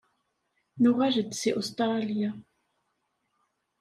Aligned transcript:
Nuɣal-d 0.81 1.31
seg 1.37 1.55
Ustṛalya. 1.59 2.31